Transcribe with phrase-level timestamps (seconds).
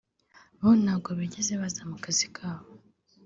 [0.59, 2.63] bo ntabwo bigeze baza mu kazikabo